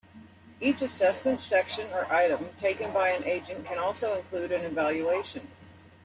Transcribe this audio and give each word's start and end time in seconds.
Each 0.59 0.81
Assessment, 0.81 1.43
Section, 1.43 1.91
or 1.93 2.11
Item 2.11 2.49
taken 2.59 2.91
by 2.91 3.09
an 3.09 3.23
Agent 3.23 3.67
can 3.67 3.77
also 3.77 4.15
include 4.17 4.51
an 4.51 4.65
"Evaluation". 4.65 5.47